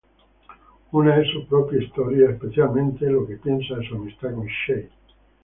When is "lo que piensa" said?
3.07-3.75